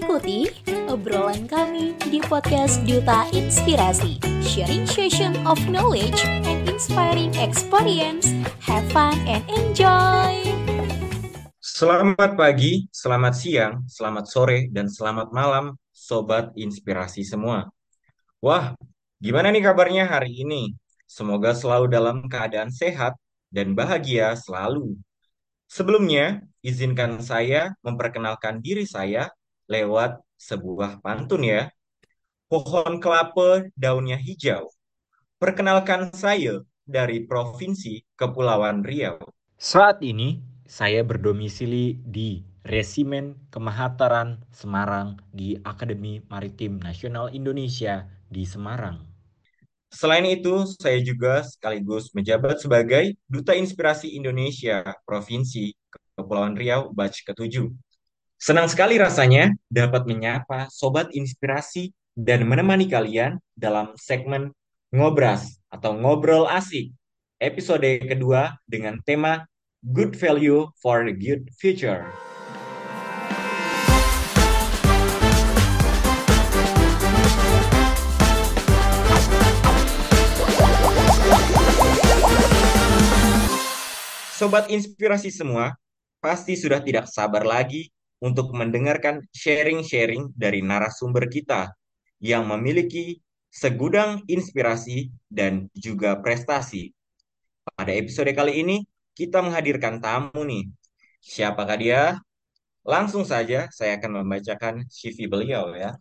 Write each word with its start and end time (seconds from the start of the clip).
Ikuti 0.00 0.48
obrolan 0.88 1.44
kami 1.44 1.92
di 2.08 2.24
podcast 2.24 2.80
Duta 2.88 3.28
Inspirasi, 3.36 4.16
sharing 4.40 4.88
session 4.88 5.36
of 5.44 5.60
knowledge 5.68 6.24
and 6.24 6.64
inspiring 6.64 7.28
experience. 7.36 8.32
Have 8.64 8.88
fun 8.96 9.12
and 9.28 9.44
enjoy! 9.52 10.40
Selamat 11.60 12.32
pagi, 12.32 12.88
selamat 12.88 13.34
siang, 13.36 13.84
selamat 13.92 14.24
sore, 14.24 14.72
dan 14.72 14.88
selamat 14.88 15.36
malam, 15.36 15.76
Sobat 15.92 16.56
Inspirasi 16.56 17.20
semua. 17.20 17.68
Wah, 18.40 18.72
gimana 19.20 19.52
nih 19.52 19.68
kabarnya 19.68 20.08
hari 20.08 20.32
ini? 20.32 20.72
Semoga 21.04 21.52
selalu 21.52 21.92
dalam 21.92 22.24
keadaan 22.24 22.72
sehat 22.72 23.20
dan 23.52 23.76
bahagia 23.76 24.32
selalu. 24.32 24.96
Sebelumnya, 25.68 26.40
izinkan 26.64 27.20
saya 27.20 27.76
memperkenalkan 27.84 28.64
diri 28.64 28.88
saya 28.88 29.28
lewat 29.70 30.18
sebuah 30.34 30.98
pantun 30.98 31.46
ya. 31.46 31.70
Pohon 32.50 32.98
kelapa 32.98 33.70
daunnya 33.78 34.18
hijau. 34.18 34.66
Perkenalkan 35.38 36.10
saya 36.10 36.66
dari 36.82 37.22
Provinsi 37.22 38.02
Kepulauan 38.18 38.82
Riau. 38.82 39.22
Saat 39.54 40.02
ini, 40.02 40.42
saya 40.66 41.06
berdomisili 41.06 42.02
di 42.02 42.42
Resimen 42.66 43.38
Kemahataran 43.54 44.42
Semarang 44.50 45.22
di 45.30 45.54
Akademi 45.62 46.20
Maritim 46.26 46.82
Nasional 46.82 47.30
Indonesia 47.30 48.10
di 48.26 48.42
Semarang. 48.42 49.06
Selain 49.90 50.26
itu, 50.26 50.66
saya 50.78 50.98
juga 51.02 51.46
sekaligus 51.46 52.10
menjabat 52.10 52.58
sebagai 52.58 53.14
Duta 53.30 53.54
Inspirasi 53.54 54.18
Indonesia 54.18 54.82
Provinsi 55.06 55.70
Kepulauan 56.18 56.58
Riau 56.58 56.90
batch 56.90 57.22
ke-7. 57.26 57.70
Senang 58.40 58.72
sekali 58.72 58.96
rasanya 58.96 59.52
dapat 59.68 60.08
menyapa 60.08 60.72
Sobat 60.72 61.12
Inspirasi 61.12 61.92
dan 62.16 62.48
menemani 62.48 62.88
kalian 62.88 63.36
dalam 63.52 63.92
segmen 64.00 64.56
Ngobras 64.96 65.60
atau 65.68 65.92
Ngobrol 65.92 66.48
Asik 66.48 66.88
episode 67.36 67.84
kedua 68.00 68.56
dengan 68.64 68.96
tema 69.04 69.44
Good 69.84 70.16
Value 70.16 70.72
for 70.80 71.04
the 71.04 71.12
Good 71.12 71.52
Future. 71.52 72.08
Sobat 84.32 84.72
inspirasi 84.72 85.28
semua, 85.28 85.76
pasti 86.24 86.56
sudah 86.56 86.80
tidak 86.80 87.04
sabar 87.04 87.44
lagi 87.44 87.92
untuk 88.20 88.52
mendengarkan 88.52 89.24
sharing-sharing 89.32 90.32
dari 90.36 90.60
narasumber 90.60 91.26
kita 91.26 91.72
yang 92.20 92.44
memiliki 92.44 93.18
segudang 93.48 94.22
inspirasi 94.28 95.10
dan 95.26 95.72
juga 95.72 96.20
prestasi. 96.20 96.92
Pada 97.64 97.90
episode 97.96 98.30
kali 98.36 98.60
ini, 98.60 98.76
kita 99.16 99.40
menghadirkan 99.40 99.98
tamu 99.98 100.44
nih. 100.44 100.68
Siapakah 101.20 101.76
dia? 101.80 102.02
Langsung 102.84 103.28
saja 103.28 103.68
saya 103.72 104.00
akan 104.00 104.24
membacakan 104.24 104.88
CV 104.88 105.28
beliau 105.28 105.76
ya. 105.76 105.96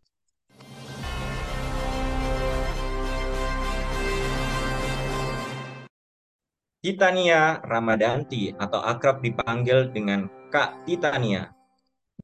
Titania 6.80 7.60
Ramadanti 7.60 8.56
atau 8.56 8.80
akrab 8.80 9.20
dipanggil 9.20 9.92
dengan 9.92 10.32
Kak 10.48 10.88
Titania. 10.88 11.59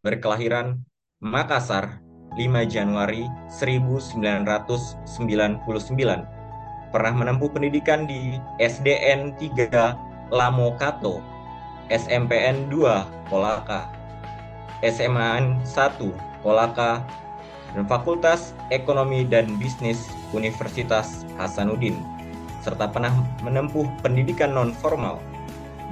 Berkelahiran 0.06 0.86
Makassar 1.26 1.98
5 2.38 2.46
Januari 2.70 3.26
1999. 3.50 5.02
Pernah 6.94 7.14
menempuh 7.18 7.50
pendidikan 7.50 8.06
di 8.06 8.38
SDN 8.62 9.34
3 9.42 10.30
Lamokato, 10.30 11.26
SMPN 11.90 12.70
2 12.70 13.34
Kolaka, 13.34 13.90
SMA 14.86 15.58
1 15.66 15.66
Kolaka, 16.46 17.02
dan 17.74 17.90
Fakultas 17.90 18.54
Ekonomi 18.70 19.26
dan 19.26 19.58
Bisnis 19.58 20.06
Universitas 20.38 21.26
Hasanuddin 21.42 21.98
serta 22.66 22.90
pernah 22.90 23.14
menempuh 23.46 23.86
pendidikan 24.02 24.58
non-formal, 24.58 25.22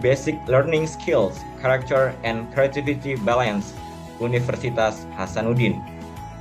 Basic 0.01 0.33
Learning 0.49 0.89
Skills, 0.89 1.45
Character 1.61 2.17
and 2.25 2.49
Creativity 2.49 3.13
Balance, 3.21 3.77
Universitas 4.21 5.09
Hasanuddin, 5.15 5.81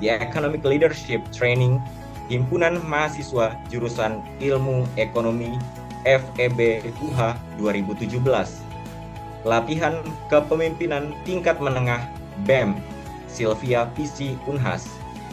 di 0.02 0.10
Economic 0.10 0.66
Leadership 0.66 1.22
Training, 1.30 1.78
Himpunan 2.26 2.80
Mahasiswa 2.82 3.54
Jurusan 3.70 4.24
Ilmu 4.40 4.88
Ekonomi 4.98 5.60
FEB 6.02 6.82
UH 6.98 7.38
2017, 7.60 8.18
Latihan 9.46 10.02
Kepemimpinan 10.26 11.14
Tingkat 11.22 11.62
Menengah 11.62 12.02
BEM, 12.48 12.78
Sylvia 13.30 13.86
PC 13.94 14.34
Unhas, 14.50 14.86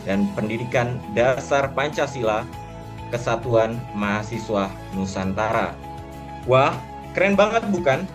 dan 0.07 0.29
Pendidikan 0.37 1.01
Dasar 1.17 1.71
Pancasila 1.73 2.45
Kesatuan 3.09 3.81
Mahasiswa 3.97 4.69
Nusantara. 4.93 5.73
Wah, 6.45 6.77
keren 7.17 7.33
banget 7.33 7.65
bukan? 7.73 8.05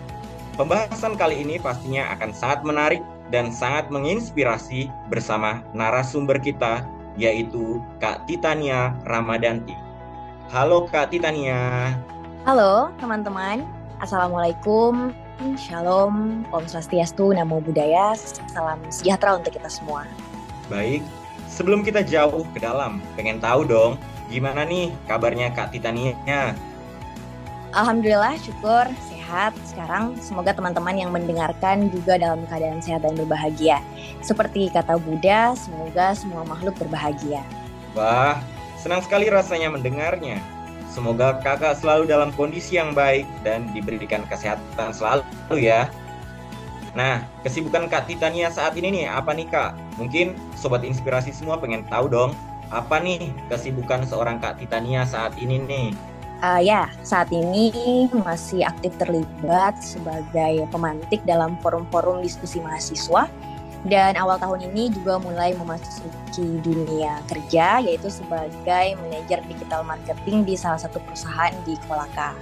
Pembahasan 0.55 1.19
kali 1.19 1.43
ini 1.43 1.59
pastinya 1.59 2.15
akan 2.15 2.31
sangat 2.31 2.63
menarik 2.63 3.03
dan 3.33 3.49
sangat 3.49 3.89
menginspirasi 3.89 4.91
bersama 5.09 5.63
narasumber 5.73 6.37
kita 6.41 6.85
yaitu 7.15 7.79
Kak 8.03 8.27
Titania 8.27 8.91
Ramadanti. 9.07 9.73
Halo 10.51 10.85
Kak 10.91 11.09
Titania. 11.15 11.95
Halo 12.43 12.93
teman-teman, 13.01 13.65
Assalamualaikum, 14.03 15.15
Shalom, 15.57 16.45
Om 16.51 16.65
Swastiastu, 16.69 17.33
Namo 17.33 17.63
Buddhaya, 17.63 18.13
salam 18.51 18.77
sejahtera 18.91 19.39
untuk 19.39 19.55
kita 19.55 19.71
semua. 19.71 20.05
Baik, 20.69 21.01
sebelum 21.49 21.81
kita 21.81 22.05
jauh 22.05 22.45
ke 22.53 22.59
dalam, 22.61 23.01
pengen 23.17 23.41
tahu 23.41 23.65
dong 23.65 23.97
Gimana 24.25 24.65
nih 24.65 24.89
kabarnya 25.05 25.53
Kak 25.53 25.69
Titania? 25.69 26.17
Alhamdulillah, 27.75 28.39
syukur, 28.41 28.89
sehat. 29.25 29.57
Sekarang 29.65 30.13
semoga 30.21 30.53
teman-teman 30.53 30.93
yang 30.93 31.09
mendengarkan 31.09 31.89
juga 31.89 32.21
dalam 32.21 32.45
keadaan 32.45 32.77
sehat 32.77 33.01
dan 33.01 33.17
berbahagia. 33.17 33.81
Seperti 34.21 34.69
kata 34.69 35.01
Buddha, 35.01 35.57
semoga 35.57 36.13
semua 36.13 36.45
makhluk 36.45 36.77
berbahagia. 36.77 37.41
Wah, 37.97 38.37
senang 38.77 39.01
sekali 39.01 39.33
rasanya 39.33 39.73
mendengarnya. 39.73 40.37
Semoga 40.93 41.41
kakak 41.41 41.81
selalu 41.81 42.07
dalam 42.07 42.29
kondisi 42.37 42.77
yang 42.77 42.93
baik 42.93 43.25
dan 43.41 43.65
diberikan 43.73 44.21
kesehatan 44.29 44.93
selalu 44.93 45.25
ya. 45.57 45.89
Nah, 46.95 47.27
kesibukan 47.43 47.91
Kak 47.91 48.07
Titania 48.07 48.47
saat 48.47 48.79
ini 48.79 49.03
nih, 49.03 49.11
apa 49.11 49.35
nih 49.35 49.51
Kak? 49.51 49.75
Mungkin 49.99 50.31
Sobat 50.55 50.87
Inspirasi 50.87 51.35
semua 51.35 51.59
pengen 51.59 51.83
tahu 51.91 52.07
dong, 52.07 52.31
apa 52.71 53.03
nih 53.03 53.35
kesibukan 53.51 54.07
seorang 54.07 54.39
Kak 54.39 54.63
Titania 54.63 55.03
saat 55.03 55.35
ini 55.35 55.59
nih? 55.59 55.91
Uh, 56.45 56.61
ya, 56.61 56.85
saat 57.01 57.33
ini 57.33 58.05
masih 58.13 58.61
aktif 58.61 58.93
terlibat 59.01 59.81
sebagai 59.81 60.69
pemantik 60.69 61.17
dalam 61.25 61.57
forum-forum 61.65 62.21
diskusi 62.21 62.61
mahasiswa 62.61 63.25
dan 63.89 64.13
awal 64.13 64.37
tahun 64.37 64.69
ini 64.69 64.93
juga 64.93 65.17
mulai 65.17 65.57
memasuki 65.57 66.61
dunia 66.61 67.17
kerja 67.25 67.81
yaitu 67.81 68.13
sebagai 68.13 68.93
manajer 69.01 69.41
digital 69.49 69.81
marketing 69.81 70.45
di 70.45 70.53
salah 70.53 70.77
satu 70.77 71.01
perusahaan 71.01 71.49
di 71.65 71.73
Kolaka. 71.89 72.37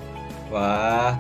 Wah, 0.52 1.16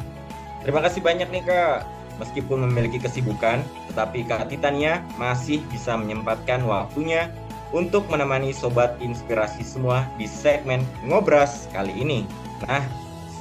terima 0.67 0.83
kasih 0.83 0.99
banyak 0.99 1.31
nih 1.31 1.43
Kak. 1.47 1.87
Meskipun 2.19 2.67
memiliki 2.67 2.99
kesibukan, 2.99 3.63
tetapi 3.95 4.27
Kak 4.27 4.51
Titania 4.51 4.99
masih 5.15 5.63
bisa 5.71 5.95
menyempatkan 5.95 6.59
waktunya 6.67 7.31
untuk 7.71 8.11
menemani 8.11 8.51
sobat 8.51 8.99
inspirasi 8.99 9.63
semua 9.63 10.03
di 10.19 10.27
segmen 10.27 10.83
Ngobras 11.07 11.71
kali 11.71 11.95
ini. 11.95 12.42
Nah, 12.63 12.83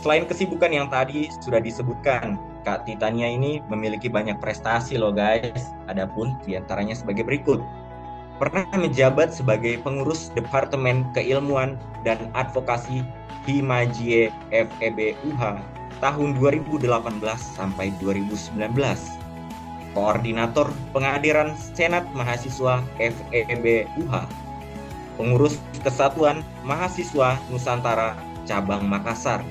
selain 0.03 0.27
kesibukan 0.27 0.71
yang 0.71 0.91
tadi 0.91 1.31
sudah 1.43 1.63
disebutkan, 1.63 2.39
Kak 2.63 2.87
Titania 2.87 3.27
ini 3.27 3.63
memiliki 3.67 4.07
banyak 4.07 4.39
prestasi 4.39 4.99
loh 4.99 5.15
guys. 5.15 5.71
Adapun 5.91 6.39
di 6.47 6.55
antaranya 6.55 6.95
sebagai 6.95 7.27
berikut. 7.27 7.63
Pernah 8.39 8.67
menjabat 8.75 9.31
sebagai 9.31 9.79
pengurus 9.87 10.35
Departemen 10.35 11.07
Keilmuan 11.15 11.79
dan 12.03 12.27
Advokasi 12.35 13.07
Himajie 13.47 14.35
FEB 14.51 15.15
UH 15.23 15.63
tahun 16.03 16.35
2018 16.43 16.91
sampai 17.39 17.95
2019 18.03 18.59
Koordinator 19.95 20.73
Pengadilan 20.91 21.55
Senat 21.55 22.03
Mahasiswa 22.17 22.83
FEB 22.99 23.87
UH, 24.01 24.27
Pengurus 25.21 25.61
Kesatuan 25.85 26.43
Mahasiswa 26.67 27.39
Nusantara 27.53 28.32
Cabang 28.49 28.87
Makassar, 28.87 29.45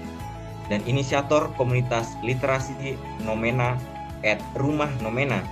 dan 0.71 0.79
inisiator 0.87 1.51
komunitas 1.59 2.15
literasi 2.23 2.95
Nomena 3.23 3.75
at 4.23 4.39
Rumah 4.55 4.91
Nomena, 5.03 5.43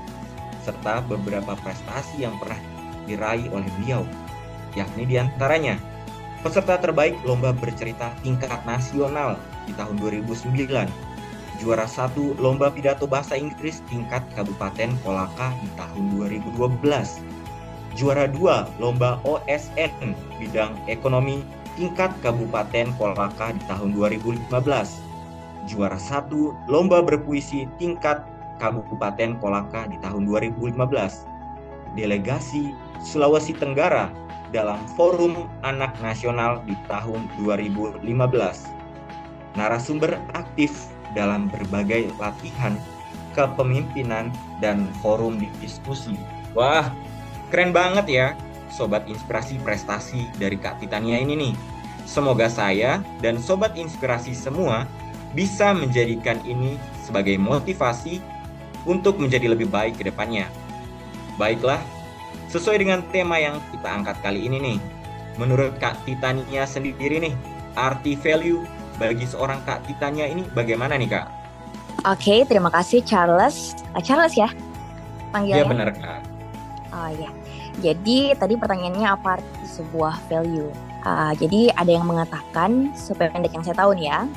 serta 0.63 1.03
beberapa 1.07 1.55
prestasi 1.59 2.23
yang 2.23 2.35
pernah 2.39 2.59
diraih 3.09 3.49
oleh 3.51 3.67
beliau, 3.81 4.05
yakni 4.77 5.03
di 5.09 5.17
antaranya 5.17 5.75
peserta 6.45 6.79
terbaik 6.79 7.19
lomba 7.27 7.51
bercerita 7.51 8.15
tingkat 8.23 8.63
nasional 8.63 9.35
di 9.67 9.75
tahun 9.75 9.99
2009, 9.99 10.55
juara 11.59 11.83
satu 11.83 12.37
lomba 12.39 12.71
pidato 12.71 13.03
bahasa 13.03 13.35
Inggris 13.35 13.83
tingkat 13.91 14.23
Kabupaten 14.37 14.95
Kolaka 15.03 15.51
di 15.59 15.67
tahun 15.75 16.15
2012, 16.15 16.79
juara 17.99 18.29
dua 18.31 18.69
lomba 18.79 19.19
OSN 19.27 20.15
bidang 20.39 20.77
ekonomi 20.87 21.43
tingkat 21.79 22.11
Kabupaten 22.19 22.91
Kolaka 22.99 23.55
di 23.55 23.63
tahun 23.71 23.95
2015, 23.95 24.51
juara 25.71 25.95
satu 25.95 26.51
lomba 26.67 26.99
berpuisi 26.99 27.71
tingkat 27.79 28.27
Kabupaten 28.59 29.39
Kolaka 29.39 29.87
di 29.87 29.95
tahun 30.03 30.27
2015, 30.27 30.75
delegasi 31.95 32.75
Sulawesi 32.99 33.55
Tenggara 33.55 34.11
dalam 34.51 34.83
Forum 34.99 35.47
Anak 35.63 35.95
Nasional 36.03 36.59
di 36.67 36.75
tahun 36.91 37.31
2015. 37.39 38.03
Narasumber 39.55 40.19
aktif 40.35 40.91
dalam 41.15 41.47
berbagai 41.47 42.11
latihan 42.19 42.75
kepemimpinan 43.31 44.35
dan 44.59 44.83
forum 44.99 45.39
diskusi. 45.63 46.19
Wah, 46.51 46.91
keren 47.47 47.71
banget 47.71 48.05
ya 48.11 48.27
Sobat 48.69 49.05
Inspirasi 49.09 49.59
prestasi 49.61 50.29
dari 50.37 50.55
Kak 50.55 50.81
Titania 50.81 51.19
ini 51.19 51.35
nih. 51.35 51.53
Semoga 52.09 52.49
saya 52.49 53.03
dan 53.21 53.37
Sobat 53.37 53.77
Inspirasi 53.77 54.33
semua 54.33 54.89
bisa 55.37 55.73
menjadikan 55.77 56.41
ini 56.45 56.77
sebagai 57.05 57.37
motivasi 57.37 58.17
untuk 58.87 59.21
menjadi 59.21 59.53
lebih 59.53 59.69
baik 59.69 60.01
ke 60.01 60.09
depannya. 60.09 60.49
Baiklah, 61.37 61.79
Sesuai 62.49 62.81
dengan 62.81 63.05
tema 63.13 63.37
yang 63.37 63.61
kita 63.69 63.85
angkat 63.85 64.17
kali 64.25 64.49
ini 64.49 64.57
nih, 64.57 64.77
menurut 65.37 65.77
Kak 65.77 66.01
Titania 66.01 66.65
sendiri 66.65 67.21
nih, 67.21 67.37
arti 67.77 68.17
value 68.17 68.65
bagi 68.97 69.29
seorang 69.29 69.61
Kak 69.69 69.85
Titania 69.85 70.25
ini 70.25 70.41
bagaimana 70.57 70.97
nih 70.97 71.13
Kak? 71.13 71.25
Oke, 72.09 72.49
terima 72.49 72.73
kasih 72.73 73.05
Charles. 73.05 73.77
Uh, 73.93 74.01
Charles 74.01 74.33
ya? 74.33 74.49
Panggilnya? 75.29 75.61
Ya 75.61 75.69
benar 75.69 75.89
Kak. 75.93 76.25
Oh 76.89 77.09
ya. 77.13 77.29
Jadi 77.79 78.35
tadi 78.35 78.53
pertanyaannya 78.59 79.07
apa 79.07 79.39
arti 79.39 79.63
sebuah 79.65 80.19
value? 80.27 80.69
Uh, 81.07 81.31
jadi 81.39 81.71
ada 81.79 81.91
yang 81.95 82.05
mengatakan, 82.05 82.91
sependek 82.91 83.55
yang 83.55 83.63
saya 83.63 83.79
tahu 83.79 83.95
nih 83.95 84.11
ya, 84.11 84.27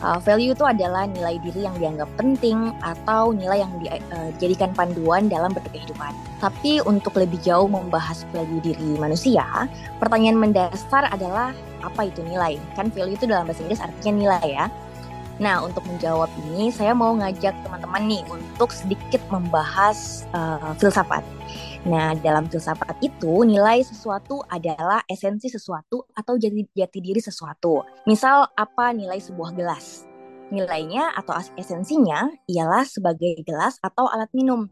Uh, 0.00 0.16
value 0.16 0.56
itu 0.56 0.64
adalah 0.64 1.04
nilai 1.04 1.36
diri 1.44 1.68
yang 1.68 1.76
dianggap 1.76 2.08
penting 2.16 2.72
atau 2.80 3.36
nilai 3.36 3.60
yang 3.60 3.68
eh, 3.84 4.00
dijadikan 4.40 4.72
uh, 4.72 4.76
panduan 4.80 5.28
dalam 5.28 5.52
berkehidupan. 5.52 6.16
Tapi 6.40 6.80
untuk 6.88 7.20
lebih 7.20 7.36
jauh 7.44 7.68
membahas 7.68 8.24
value 8.32 8.64
diri 8.64 8.96
manusia, 8.96 9.44
pertanyaan 10.00 10.40
mendasar 10.40 11.04
adalah 11.12 11.52
apa 11.84 12.08
itu 12.08 12.24
nilai? 12.24 12.56
Kan 12.80 12.88
value 12.88 13.12
itu 13.12 13.28
dalam 13.28 13.44
bahasa 13.44 13.60
Inggris 13.60 13.84
artinya 13.84 14.12
nilai 14.16 14.46
ya. 14.48 14.66
Nah, 15.36 15.64
untuk 15.68 15.84
menjawab 15.84 16.32
ini, 16.48 16.72
saya 16.72 16.96
mau 16.96 17.12
ngajak 17.16 17.52
teman-teman 17.64 18.02
nih 18.08 18.22
untuk 18.32 18.72
sedikit 18.72 19.20
membahas 19.28 20.24
uh, 20.32 20.72
filsafat. 20.80 21.24
Nah, 21.88 22.12
dalam 22.20 22.44
filsafat 22.44 23.00
itu 23.00 23.40
nilai 23.48 23.80
sesuatu 23.80 24.44
adalah 24.52 25.00
esensi 25.08 25.48
sesuatu 25.48 26.04
atau 26.12 26.36
jati, 26.36 26.68
jati 26.76 26.98
diri 27.00 27.24
sesuatu. 27.24 27.80
Misal 28.04 28.44
apa 28.52 28.92
nilai 28.92 29.16
sebuah 29.16 29.56
gelas? 29.56 30.04
Nilainya 30.52 31.16
atau 31.16 31.40
esensinya 31.56 32.28
ialah 32.50 32.84
sebagai 32.84 33.40
gelas 33.48 33.80
atau 33.80 34.04
alat 34.12 34.28
minum. 34.36 34.68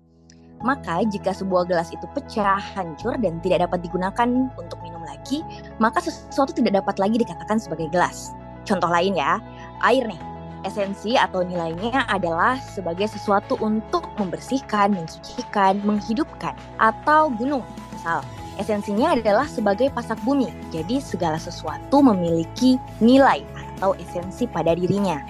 Maka 0.60 1.06
jika 1.06 1.32
sebuah 1.32 1.70
gelas 1.70 1.88
itu 1.94 2.04
pecah, 2.12 2.60
hancur 2.76 3.14
dan 3.22 3.38
tidak 3.40 3.70
dapat 3.70 3.88
digunakan 3.88 4.28
untuk 4.58 4.76
minum 4.84 5.00
lagi, 5.06 5.40
maka 5.78 6.02
sesuatu 6.02 6.50
tidak 6.50 6.82
dapat 6.82 6.98
lagi 6.98 7.16
dikatakan 7.22 7.56
sebagai 7.56 7.88
gelas. 7.88 8.34
Contoh 8.66 8.90
lain 8.90 9.16
ya, 9.16 9.38
air 9.86 10.04
nih 10.04 10.37
esensi 10.66 11.14
atau 11.14 11.44
nilainya 11.44 12.06
adalah 12.08 12.58
sebagai 12.58 13.06
sesuatu 13.10 13.58
untuk 13.62 14.06
membersihkan, 14.18 14.94
mensucikan, 14.94 15.78
menghidupkan, 15.84 16.54
atau 16.80 17.30
gunung. 17.34 17.62
Misal, 17.94 18.22
esensinya 18.58 19.14
adalah 19.14 19.46
sebagai 19.46 19.90
pasak 19.94 20.18
bumi. 20.26 20.50
Jadi 20.74 20.98
segala 20.98 21.38
sesuatu 21.38 22.02
memiliki 22.02 22.78
nilai 22.98 23.42
atau 23.78 23.94
esensi 23.98 24.46
pada 24.50 24.74
dirinya. 24.74 25.22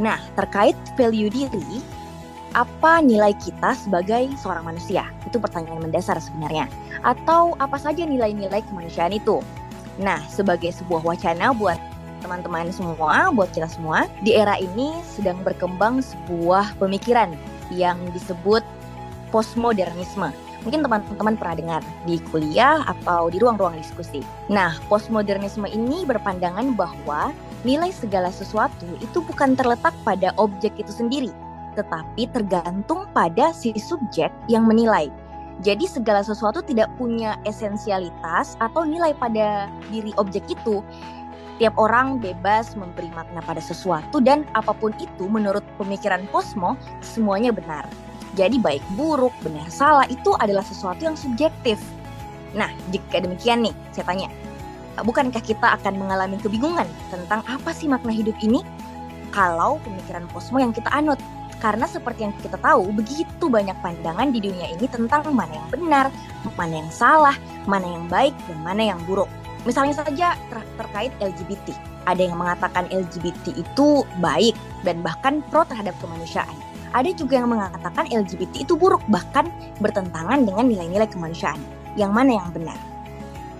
Nah, 0.00 0.20
terkait 0.36 0.76
value 0.96 1.28
diri, 1.28 1.84
apa 2.52 3.00
nilai 3.00 3.32
kita 3.36 3.76
sebagai 3.76 4.28
seorang 4.40 4.72
manusia? 4.72 5.08
Itu 5.24 5.40
pertanyaan 5.40 5.84
mendasar 5.84 6.20
sebenarnya. 6.20 6.68
Atau 7.04 7.56
apa 7.56 7.80
saja 7.80 8.04
nilai-nilai 8.04 8.60
kemanusiaan 8.68 9.12
itu? 9.16 9.40
Nah, 10.00 10.20
sebagai 10.28 10.72
sebuah 10.72 11.04
wacana 11.04 11.52
buat 11.52 11.76
teman-teman 12.22 12.70
semua, 12.70 13.34
buat 13.34 13.50
kita 13.50 13.66
semua, 13.66 14.06
di 14.22 14.38
era 14.38 14.54
ini 14.56 14.94
sedang 15.02 15.42
berkembang 15.42 16.00
sebuah 16.00 16.78
pemikiran 16.78 17.34
yang 17.74 17.98
disebut 18.14 18.62
postmodernisme. 19.34 20.30
Mungkin 20.62 20.86
teman-teman 20.86 21.34
pernah 21.34 21.56
dengar 21.58 21.82
di 22.06 22.22
kuliah 22.30 22.86
atau 22.86 23.26
di 23.26 23.42
ruang-ruang 23.42 23.74
diskusi. 23.74 24.22
Nah, 24.46 24.78
postmodernisme 24.86 25.66
ini 25.66 26.06
berpandangan 26.06 26.78
bahwa 26.78 27.34
nilai 27.66 27.90
segala 27.90 28.30
sesuatu 28.30 28.86
itu 29.02 29.18
bukan 29.26 29.58
terletak 29.58 29.90
pada 30.06 30.30
objek 30.38 30.70
itu 30.78 30.94
sendiri, 30.94 31.34
tetapi 31.74 32.30
tergantung 32.30 33.10
pada 33.10 33.50
si 33.50 33.74
subjek 33.74 34.30
yang 34.46 34.62
menilai. 34.70 35.10
Jadi 35.62 35.86
segala 35.86 36.24
sesuatu 36.24 36.62
tidak 36.62 36.90
punya 36.96 37.38
esensialitas 37.46 38.56
atau 38.58 38.82
nilai 38.82 39.14
pada 39.18 39.70
diri 39.90 40.10
objek 40.18 40.46
itu, 40.48 40.82
Tiap 41.60 41.76
orang 41.76 42.18
bebas 42.18 42.72
memberi 42.74 43.12
makna 43.12 43.44
pada 43.44 43.60
sesuatu 43.60 44.18
dan 44.24 44.48
apa 44.56 44.72
pun 44.72 44.96
itu 44.96 45.28
menurut 45.28 45.62
pemikiran 45.76 46.24
Posmo 46.32 46.80
semuanya 47.04 47.52
benar. 47.52 47.84
Jadi 48.32 48.56
baik 48.56 48.80
buruk, 48.96 49.32
benar 49.44 49.68
salah 49.68 50.08
itu 50.08 50.32
adalah 50.40 50.64
sesuatu 50.64 51.04
yang 51.04 51.12
subjektif. 51.12 51.76
Nah, 52.56 52.72
jika 52.88 53.20
demikian 53.20 53.60
nih, 53.64 53.74
saya 53.92 54.08
tanya, 54.08 54.28
bukankah 55.00 55.40
kita 55.44 55.76
akan 55.76 56.00
mengalami 56.00 56.40
kebingungan 56.40 56.88
tentang 57.12 57.44
apa 57.44 57.70
sih 57.76 57.88
makna 57.88 58.12
hidup 58.12 58.36
ini? 58.40 58.64
Kalau 59.32 59.80
pemikiran 59.84 60.24
Posmo 60.32 60.60
yang 60.60 60.72
kita 60.72 60.88
anut, 60.92 61.20
karena 61.60 61.84
seperti 61.88 62.26
yang 62.28 62.34
kita 62.40 62.56
tahu, 62.60 62.92
begitu 62.92 63.44
banyak 63.48 63.76
pandangan 63.84 64.28
di 64.32 64.40
dunia 64.40 64.72
ini 64.72 64.88
tentang 64.88 65.28
mana 65.32 65.52
yang 65.56 65.68
benar, 65.72 66.06
mana 66.56 66.74
yang 66.84 66.90
salah, 66.92 67.36
mana 67.64 67.86
yang 67.86 68.08
baik, 68.08 68.34
dan 68.48 68.58
mana 68.60 68.92
yang 68.92 69.00
buruk. 69.08 69.28
Misalnya 69.62 69.94
saja 69.94 70.34
ter 70.50 70.58
terkait 70.78 71.12
LGBT. 71.22 71.74
Ada 72.02 72.26
yang 72.26 72.34
mengatakan 72.34 72.90
LGBT 72.90 73.54
itu 73.54 74.02
baik 74.18 74.58
dan 74.82 74.98
bahkan 75.06 75.38
pro 75.50 75.62
terhadap 75.62 75.94
kemanusiaan. 76.02 76.54
Ada 76.92 77.14
juga 77.14 77.40
yang 77.40 77.48
mengatakan 77.48 78.10
LGBT 78.10 78.68
itu 78.68 78.74
buruk 78.76 79.00
bahkan 79.08 79.48
bertentangan 79.80 80.44
dengan 80.44 80.66
nilai-nilai 80.68 81.08
kemanusiaan. 81.08 81.58
Yang 81.94 82.12
mana 82.12 82.30
yang 82.42 82.48
benar? 82.52 82.78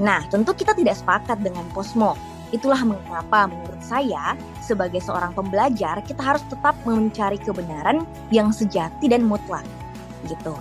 Nah, 0.02 0.20
tentu 0.28 0.52
kita 0.52 0.74
tidak 0.74 0.98
sepakat 0.98 1.40
dengan 1.40 1.64
Posmo. 1.70 2.18
Itulah 2.52 2.84
mengapa 2.84 3.48
menurut 3.48 3.80
saya 3.80 4.36
sebagai 4.60 5.00
seorang 5.00 5.32
pembelajar 5.32 6.04
kita 6.04 6.20
harus 6.20 6.44
tetap 6.52 6.76
mencari 6.84 7.40
kebenaran 7.40 8.04
yang 8.28 8.52
sejati 8.52 9.08
dan 9.08 9.24
mutlak. 9.24 9.64
Gitu. 10.28 10.52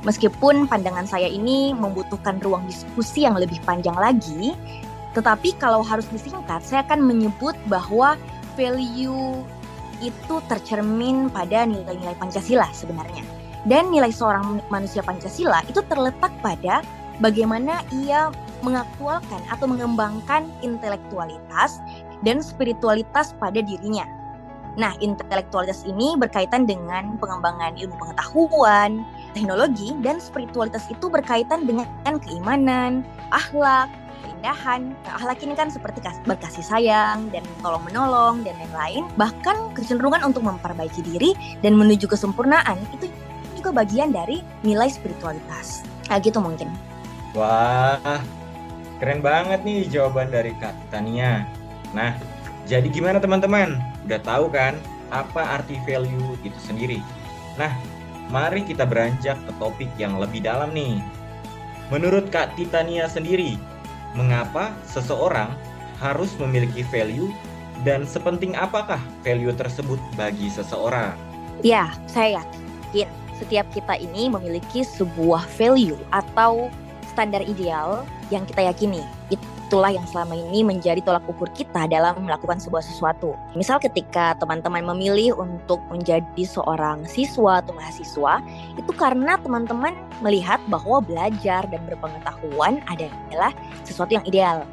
Meskipun 0.00 0.64
pandangan 0.64 1.04
saya 1.04 1.28
ini 1.28 1.76
membutuhkan 1.76 2.40
ruang 2.40 2.64
diskusi 2.64 3.28
yang 3.28 3.36
lebih 3.36 3.60
panjang 3.68 3.96
lagi, 3.96 4.56
tetapi 5.12 5.58
kalau 5.60 5.84
harus 5.84 6.08
disingkat, 6.08 6.64
saya 6.64 6.80
akan 6.86 7.04
menyebut 7.04 7.52
bahwa 7.68 8.16
value 8.56 9.44
itu 10.00 10.34
tercermin 10.48 11.28
pada 11.28 11.68
nilai-nilai 11.68 12.16
Pancasila 12.16 12.68
sebenarnya. 12.72 13.20
Dan 13.68 13.92
nilai 13.92 14.08
seorang 14.08 14.64
manusia 14.72 15.04
Pancasila 15.04 15.60
itu 15.68 15.84
terletak 15.84 16.32
pada 16.40 16.80
bagaimana 17.20 17.84
ia 17.92 18.32
mengaktualkan 18.64 19.40
atau 19.52 19.68
mengembangkan 19.68 20.48
intelektualitas 20.64 21.76
dan 22.24 22.40
spiritualitas 22.40 23.36
pada 23.36 23.60
dirinya. 23.60 24.08
Nah, 24.78 24.94
intelektualitas 25.02 25.82
ini 25.82 26.14
berkaitan 26.14 26.62
dengan 26.62 27.18
pengembangan 27.18 27.74
ilmu 27.74 27.96
pengetahuan, 27.98 29.02
teknologi, 29.34 29.94
dan 29.98 30.22
spiritualitas 30.22 30.86
itu 30.86 31.10
berkaitan 31.10 31.66
dengan 31.66 31.86
keimanan, 32.06 33.02
akhlak, 33.34 33.90
keindahan. 34.22 34.94
Nah, 35.04 35.12
akhlak 35.18 35.42
ini 35.42 35.58
kan 35.58 35.68
seperti 35.74 35.98
berkasih 36.22 36.62
sayang 36.62 37.28
dan 37.34 37.42
tolong 37.60 37.82
menolong 37.82 38.46
dan 38.46 38.54
lain-lain. 38.62 39.10
Bahkan 39.18 39.74
kecenderungan 39.74 40.22
untuk 40.22 40.46
memperbaiki 40.46 41.02
diri 41.02 41.34
dan 41.66 41.74
menuju 41.74 42.06
kesempurnaan 42.06 42.78
itu 42.94 43.10
juga 43.58 43.74
bagian 43.74 44.14
dari 44.14 44.40
nilai 44.62 44.86
spiritualitas. 44.86 45.82
Nah, 46.06 46.22
gitu 46.22 46.38
mungkin. 46.38 46.70
Wah, 47.34 48.22
keren 49.02 49.18
banget 49.18 49.66
nih 49.66 49.86
jawaban 49.90 50.30
dari 50.30 50.54
Kak 50.58 50.74
Tania. 50.94 51.46
Nah, 51.90 52.14
jadi 52.70 52.86
gimana 52.86 53.18
teman-teman? 53.18 53.89
Udah 54.06 54.20
tahu 54.22 54.48
kan 54.52 54.76
apa 55.10 55.60
arti 55.60 55.76
value 55.84 56.38
itu 56.46 56.58
sendiri? 56.62 57.02
Nah, 57.58 57.74
mari 58.30 58.62
kita 58.62 58.86
beranjak 58.86 59.36
ke 59.42 59.52
topik 59.58 59.90
yang 59.98 60.16
lebih 60.16 60.44
dalam 60.44 60.70
nih. 60.72 61.02
menurut 61.90 62.30
Kak 62.30 62.54
Titania 62.54 63.10
sendiri, 63.10 63.58
mengapa 64.14 64.70
seseorang 64.86 65.50
harus 65.98 66.30
memiliki 66.38 66.86
value 66.86 67.34
dan 67.82 68.06
sepenting 68.06 68.54
apakah 68.54 69.02
value 69.26 69.50
tersebut 69.50 69.98
bagi 70.14 70.46
seseorang? 70.54 71.18
Ya, 71.66 71.90
saya 72.06 72.38
yakin 72.38 73.10
setiap 73.40 73.66
kita 73.72 73.96
ini 73.96 74.28
memiliki 74.28 74.84
sebuah 74.84 75.48
value 75.56 75.96
atau 76.12 76.68
standar 77.08 77.40
ideal 77.42 78.04
yang 78.28 78.44
kita 78.44 78.68
yakini. 78.68 79.02
Itulah 79.70 79.94
yang 79.94 80.02
selama 80.10 80.34
ini 80.34 80.66
menjadi 80.66 80.98
tolak 80.98 81.22
ukur 81.30 81.46
kita 81.54 81.86
dalam 81.86 82.26
melakukan 82.26 82.58
sebuah 82.58 82.82
sesuatu. 82.82 83.38
Misal 83.54 83.78
ketika 83.78 84.34
teman-teman 84.42 84.82
memilih 84.82 85.38
untuk 85.38 85.78
menjadi 85.94 86.42
seorang 86.42 87.06
siswa 87.06 87.62
atau 87.62 87.70
mahasiswa, 87.78 88.42
itu 88.74 88.90
karena 88.98 89.38
teman-teman 89.38 89.94
melihat 90.26 90.58
bahwa 90.66 90.98
belajar 90.98 91.70
dan 91.70 91.86
berpengetahuan 91.86 92.82
adalah 92.90 93.54
sesuatu 93.86 94.18
yang 94.18 94.26
ideal 94.26 94.66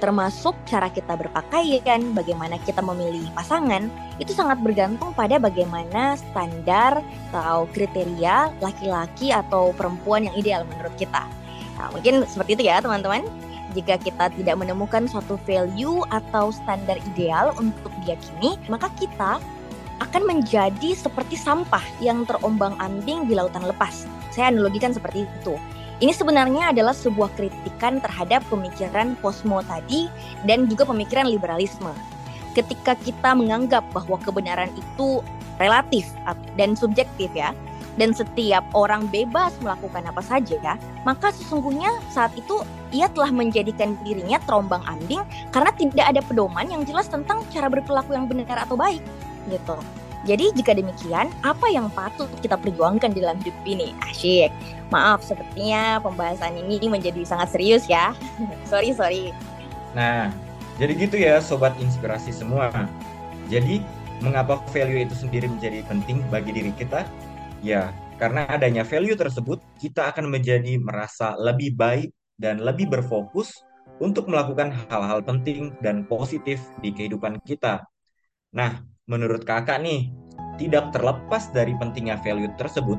termasuk 0.00 0.56
cara 0.64 0.88
kita 0.88 1.12
berpakaian, 1.12 2.00
bagaimana 2.16 2.56
kita 2.64 2.80
memilih 2.80 3.28
pasangan, 3.36 3.92
itu 4.16 4.32
sangat 4.32 4.56
bergantung 4.64 5.12
pada 5.12 5.36
bagaimana 5.36 6.16
standar 6.16 7.04
atau 7.28 7.68
kriteria 7.76 8.48
laki-laki 8.64 9.28
atau 9.28 9.76
perempuan 9.76 10.24
yang 10.24 10.34
ideal 10.40 10.64
menurut 10.64 10.96
kita. 10.96 11.28
Nah, 11.76 11.92
mungkin 11.92 12.24
seperti 12.24 12.56
itu 12.56 12.64
ya 12.72 12.80
teman-teman 12.80 13.28
jika 13.72 13.98
kita 14.00 14.32
tidak 14.34 14.56
menemukan 14.58 15.06
suatu 15.06 15.38
value 15.46 16.02
atau 16.10 16.50
standar 16.50 16.98
ideal 17.14 17.54
untuk 17.58 17.92
diyakini, 18.04 18.58
maka 18.66 18.90
kita 18.98 19.38
akan 20.00 20.22
menjadi 20.24 20.96
seperti 20.96 21.36
sampah 21.36 21.82
yang 22.00 22.24
terombang-ambing 22.24 23.28
di 23.28 23.36
lautan 23.36 23.62
lepas. 23.62 24.08
Saya 24.32 24.48
analogikan 24.48 24.90
seperti 24.96 25.28
itu. 25.28 25.54
Ini 26.00 26.16
sebenarnya 26.16 26.72
adalah 26.72 26.96
sebuah 26.96 27.28
kritikan 27.36 28.00
terhadap 28.00 28.40
pemikiran 28.48 29.20
posmo 29.20 29.60
tadi 29.68 30.08
dan 30.48 30.64
juga 30.64 30.88
pemikiran 30.88 31.28
liberalisme. 31.28 31.92
Ketika 32.52 32.98
kita 32.98 33.34
menganggap 33.36 33.86
bahwa 33.94 34.18
kebenaran 34.18 34.70
itu 34.74 35.22
relatif 35.60 36.10
dan 36.58 36.74
subjektif 36.74 37.30
ya, 37.36 37.54
dan 37.98 38.14
setiap 38.14 38.64
orang 38.72 39.04
bebas 39.10 39.52
melakukan 39.60 40.06
apa 40.06 40.22
saja 40.22 40.56
ya, 40.62 40.74
maka 41.02 41.34
sesungguhnya 41.34 41.90
saat 42.08 42.32
itu 42.38 42.62
ia 42.94 43.10
telah 43.10 43.30
menjadikan 43.30 43.98
dirinya 44.02 44.38
terombang 44.46 44.82
ambing 44.86 45.22
karena 45.50 45.70
tidak 45.74 46.06
ada 46.08 46.20
pedoman 46.24 46.66
yang 46.70 46.82
jelas 46.86 47.10
tentang 47.10 47.42
cara 47.50 47.68
berperilaku 47.68 48.14
yang 48.14 48.26
benar 48.30 48.66
atau 48.66 48.78
baik 48.78 49.02
gitu. 49.52 49.76
Jadi 50.28 50.52
jika 50.52 50.76
demikian, 50.76 51.32
apa 51.40 51.66
yang 51.72 51.88
patut 51.88 52.28
kita 52.44 52.60
perjuangkan 52.60 53.16
dalam 53.16 53.40
hidup 53.40 53.56
ini? 53.64 53.96
Asyik. 54.04 54.52
Maaf, 54.92 55.24
sepertinya 55.24 55.96
pembahasan 56.04 56.60
ini 56.60 56.76
menjadi 56.92 57.24
sangat 57.24 57.56
serius 57.56 57.88
ya. 57.88 58.12
sorry, 58.70 58.92
sorry. 58.92 59.32
Nah, 59.96 60.28
jadi 60.80 60.92
gitu 60.96 61.16
ya 61.20 61.44
sobat 61.44 61.76
inspirasi 61.76 62.32
semua. 62.32 62.72
Jadi, 63.52 63.84
mengapa 64.24 64.64
value 64.72 65.04
itu 65.04 65.12
sendiri 65.12 65.44
menjadi 65.44 65.84
penting 65.84 66.24
bagi 66.32 66.56
diri 66.56 66.72
kita? 66.72 67.04
Ya, 67.60 67.92
karena 68.16 68.48
adanya 68.48 68.80
value 68.80 69.12
tersebut, 69.12 69.60
kita 69.76 70.08
akan 70.08 70.32
menjadi 70.32 70.80
merasa 70.80 71.36
lebih 71.36 71.76
baik 71.76 72.08
dan 72.40 72.64
lebih 72.64 72.88
berfokus 72.88 73.60
untuk 74.00 74.32
melakukan 74.32 74.72
hal-hal 74.88 75.20
penting 75.20 75.76
dan 75.84 76.08
positif 76.08 76.64
di 76.80 76.96
kehidupan 76.96 77.36
kita. 77.44 77.84
Nah, 78.56 78.80
menurut 79.04 79.44
kakak 79.44 79.84
nih, 79.84 80.08
tidak 80.56 80.96
terlepas 80.96 81.52
dari 81.52 81.76
pentingnya 81.76 82.16
value 82.24 82.48
tersebut, 82.56 82.96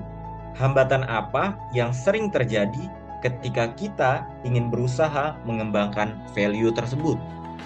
hambatan 0.53 1.01
apa 1.09 1.57
yang 1.73 1.89
sering 1.89 2.29
terjadi 2.29 2.85
ketika 3.25 3.73
kita 3.73 4.25
ingin 4.45 4.69
berusaha 4.69 5.33
mengembangkan 5.49 6.21
value 6.37 6.69
tersebut? 6.69 7.17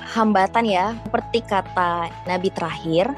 Hambatan 0.03 0.65
ya, 0.67 0.95
seperti 1.07 1.39
kata 1.43 2.07
Nabi 2.27 2.49
terakhir, 2.51 3.11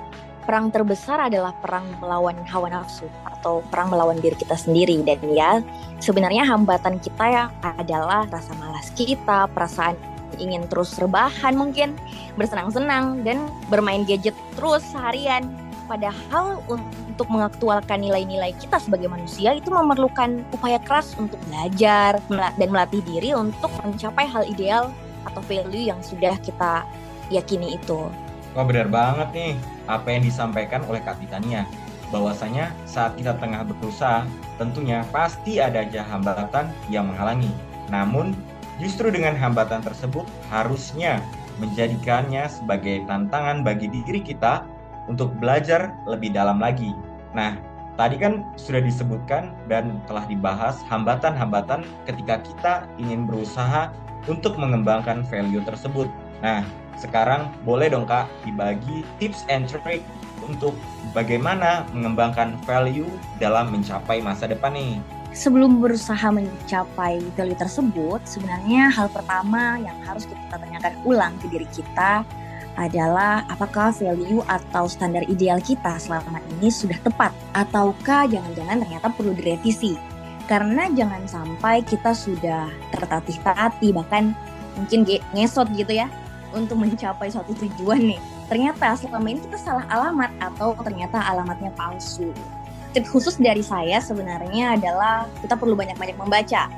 perang 0.47 0.71
terbesar 0.71 1.27
adalah 1.27 1.51
perang 1.59 1.83
melawan 1.99 2.39
hawa 2.47 2.71
nafsu 2.71 3.05
atau 3.27 3.59
perang 3.67 3.91
melawan 3.91 4.15
diri 4.23 4.33
kita 4.39 4.55
sendiri 4.55 5.03
dan 5.03 5.19
ya 5.27 5.59
sebenarnya 5.99 6.47
hambatan 6.47 7.03
kita 7.03 7.25
ya 7.27 7.43
adalah 7.75 8.23
rasa 8.31 8.55
malas 8.55 8.87
kita, 8.95 9.51
perasaan 9.51 9.99
ingin 10.39 10.63
terus 10.71 10.95
rebahan 10.95 11.51
mungkin, 11.59 11.99
bersenang-senang 12.39 13.27
dan 13.27 13.43
bermain 13.67 14.07
gadget 14.07 14.33
terus 14.55 14.83
seharian. 14.87 15.51
Padahal 15.87 16.59
untuk 16.67 17.27
mengaktualkan 17.31 18.03
nilai-nilai 18.03 18.51
kita 18.59 18.75
sebagai 18.79 19.07
manusia 19.07 19.55
itu 19.55 19.71
memerlukan 19.71 20.43
upaya 20.51 20.79
keras 20.83 21.15
untuk 21.15 21.39
belajar 21.47 22.19
dan 22.59 22.69
melatih 22.71 22.99
diri 23.07 23.31
untuk 23.31 23.71
mencapai 23.83 24.27
hal 24.27 24.43
ideal 24.47 24.91
atau 25.27 25.43
value 25.45 25.91
yang 25.91 25.99
sudah 25.99 26.39
kita 26.39 26.87
yakini 27.27 27.75
itu. 27.75 28.07
Wah 28.55 28.65
benar 28.65 28.89
banget 28.89 29.29
nih 29.35 29.53
apa 29.85 30.07
yang 30.09 30.23
disampaikan 30.23 30.81
oleh 30.87 31.03
Kak 31.03 31.19
Titania. 31.21 31.67
Bahwasanya 32.07 32.71
saat 32.87 33.19
kita 33.19 33.35
tengah 33.35 33.67
berusaha, 33.67 34.23
tentunya 34.55 35.03
pasti 35.11 35.59
ada 35.59 35.83
aja 35.83 36.07
hambatan 36.07 36.71
yang 36.87 37.11
menghalangi. 37.11 37.51
Namun, 37.91 38.31
justru 38.79 39.11
dengan 39.11 39.35
hambatan 39.35 39.83
tersebut 39.83 40.23
harusnya 40.47 41.19
menjadikannya 41.59 42.47
sebagai 42.47 43.03
tantangan 43.11 43.65
bagi 43.65 43.91
diri 43.91 44.23
kita 44.23 44.63
untuk 45.11 45.35
belajar 45.35 45.91
lebih 46.07 46.31
dalam 46.31 46.63
lagi. 46.63 46.95
Nah, 47.35 47.59
tadi 47.99 48.15
kan 48.15 48.45
sudah 48.55 48.79
disebutkan 48.79 49.51
dan 49.67 49.99
telah 50.05 50.23
dibahas 50.29 50.79
hambatan-hambatan 50.87 51.83
ketika 52.07 52.39
kita 52.45 52.73
ingin 53.01 53.27
berusaha 53.27 53.91
untuk 54.27 54.59
mengembangkan 54.59 55.23
value 55.27 55.63
tersebut. 55.63 56.07
Nah, 56.43 56.61
sekarang 56.99 57.49
boleh 57.63 57.89
dong 57.91 58.05
Kak 58.05 58.29
dibagi 58.43 59.01
tips 59.17 59.47
and 59.47 59.65
trick 59.65 60.03
untuk 60.45 60.77
bagaimana 61.11 61.83
mengembangkan 61.91 62.55
value 62.63 63.09
dalam 63.41 63.73
mencapai 63.73 64.21
masa 64.21 64.45
depan 64.45 64.75
nih. 64.75 65.01
Sebelum 65.35 65.83
berusaha 65.83 66.33
mencapai 66.33 67.21
value 67.37 67.59
tersebut, 67.59 68.23
sebenarnya 68.25 68.89
hal 68.89 69.11
pertama 69.11 69.77
yang 69.77 69.97
harus 70.07 70.25
kita 70.25 70.57
tanyakan 70.57 70.93
ulang 71.05 71.33
ke 71.43 71.45
diri 71.51 71.67
kita 71.69 72.25
adalah 72.77 73.41
apakah 73.49 73.89
value 73.89 74.45
atau 74.45 74.85
standar 74.85 75.25
ideal 75.25 75.57
kita 75.57 75.97
selama 75.97 76.37
ini 76.57 76.69
sudah 76.69 76.97
tepat 77.01 77.33
ataukah 77.57 78.29
jangan-jangan 78.29 78.85
ternyata 78.85 79.07
perlu 79.13 79.33
direvisi. 79.33 79.97
Karena 80.47 80.87
jangan 80.95 81.27
sampai 81.27 81.83
kita 81.83 82.15
sudah 82.15 82.71
tertatih-tatih 82.95 83.91
bahkan 83.91 84.31
mungkin 84.79 85.03
ngesot 85.35 85.67
gitu 85.75 85.91
ya 85.91 86.07
untuk 86.55 86.79
mencapai 86.79 87.27
suatu 87.27 87.51
tujuan 87.59 88.15
nih. 88.15 88.21
Ternyata 88.47 88.95
selama 88.95 89.27
ini 89.27 89.43
kita 89.43 89.59
salah 89.59 89.83
alamat 89.91 90.31
atau 90.39 90.71
ternyata 90.79 91.19
alamatnya 91.19 91.75
palsu. 91.75 92.31
Tips 92.95 93.11
khusus 93.11 93.35
dari 93.35 93.59
saya 93.59 93.99
sebenarnya 93.99 94.79
adalah 94.79 95.27
kita 95.43 95.59
perlu 95.59 95.75
banyak-banyak 95.75 96.15
membaca. 96.15 96.71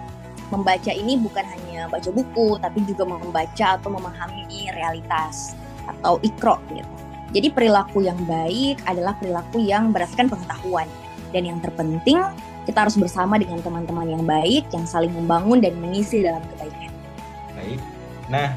Membaca 0.50 0.90
ini 0.90 1.22
bukan 1.22 1.46
hanya 1.46 1.86
baca 1.94 2.10
buku 2.10 2.58
tapi 2.58 2.82
juga 2.90 3.06
membaca 3.06 3.78
atau 3.78 3.94
memahami 3.94 4.74
realitas 4.74 5.54
atau 5.86 6.18
ikro 6.26 6.58
gitu. 6.74 6.90
Jadi 7.30 7.54
perilaku 7.54 8.02
yang 8.02 8.18
baik 8.26 8.82
adalah 8.90 9.14
perilaku 9.22 9.62
yang 9.62 9.94
berdasarkan 9.94 10.34
pengetahuan. 10.34 10.90
Dan 11.30 11.46
yang 11.46 11.62
terpenting 11.62 12.18
kita 12.70 12.86
harus 12.86 13.02
bersama 13.02 13.42
dengan 13.42 13.58
teman-teman 13.66 14.06
yang 14.06 14.24
baik 14.30 14.70
yang 14.70 14.86
saling 14.86 15.10
membangun 15.10 15.58
dan 15.58 15.74
mengisi 15.82 16.22
dalam 16.22 16.46
kebaikan. 16.54 16.94
Baik. 17.58 17.82
Nah, 18.30 18.54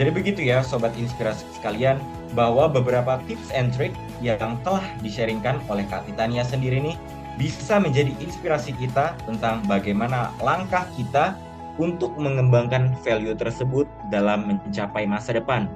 jadi 0.00 0.08
begitu 0.08 0.40
ya 0.40 0.64
Sobat 0.64 0.96
Inspirasi 0.96 1.44
sekalian, 1.60 2.00
bahwa 2.32 2.70
beberapa 2.70 3.20
tips 3.28 3.52
and 3.52 3.68
trick 3.74 3.92
yang 4.24 4.56
telah 4.62 4.82
di-sharingkan 5.04 5.60
oleh 5.68 5.84
Kak 5.90 6.06
Titania 6.08 6.46
sendiri 6.46 6.78
nih 6.80 6.96
bisa 7.36 7.76
menjadi 7.80 8.12
inspirasi 8.22 8.76
kita 8.76 9.16
tentang 9.24 9.64
bagaimana 9.66 10.30
langkah 10.40 10.86
kita 10.94 11.34
untuk 11.80 12.12
mengembangkan 12.20 12.92
value 13.00 13.34
tersebut 13.34 13.88
dalam 14.12 14.46
mencapai 14.46 15.08
masa 15.08 15.32
depan. 15.34 15.66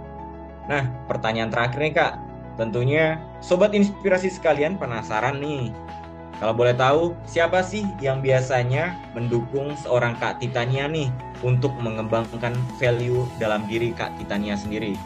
Nah, 0.69 0.89
pertanyaan 1.09 1.51
terakhir 1.53 1.81
nih 1.81 1.95
Kak, 1.97 2.13
tentunya 2.61 3.21
Sobat 3.41 3.73
Inspirasi 3.75 4.31
sekalian 4.31 4.77
penasaran 4.77 5.41
nih, 5.41 5.73
kalau 6.43 6.55
boleh 6.57 6.75
tahu, 6.75 7.15
siapa 7.25 7.63
sih 7.63 7.87
yang 8.03 8.19
biasanya 8.19 8.99
mendukung 9.15 9.75
seorang 9.79 10.19
Kak 10.19 10.43
Titania 10.43 10.91
nih 10.91 11.09
untuk 11.47 11.71
mengembangkan 11.79 12.57
value 12.81 13.27
dalam 13.39 13.65
diri 13.71 13.95
Kak 13.95 14.15
Titania 14.19 14.59
sendiri? 14.59 14.99